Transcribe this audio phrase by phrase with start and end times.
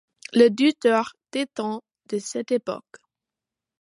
[0.33, 2.95] Les deux tours datent de cette époque.